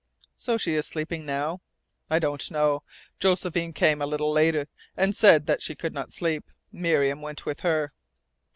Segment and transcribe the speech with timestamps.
[0.57, 1.61] "She is sleeping now?"
[2.09, 2.81] "I don't know.
[3.19, 6.49] Josephine came a little later and said that she could not sleep.
[6.71, 7.93] Miriam went with her."